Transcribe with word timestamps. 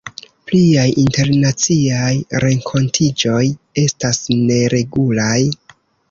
Pliaj 0.51 0.85
internaciaj 1.01 2.13
renkontiĝoj 2.43 3.41
estas 3.83 4.19
neregulaj. 4.47 5.37